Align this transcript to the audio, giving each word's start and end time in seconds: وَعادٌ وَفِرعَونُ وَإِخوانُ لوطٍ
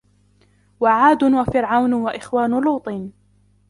وَعادٌ 0.79 1.23
وَفِرعَونُ 1.23 1.93
وَإِخوانُ 1.93 2.51
لوطٍ 2.61 2.85